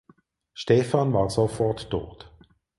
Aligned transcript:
Stefan 0.55 1.13
war 1.13 1.29
sofort 1.29 1.91
tot. 1.91 2.31